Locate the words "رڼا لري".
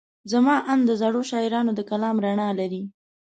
2.25-2.81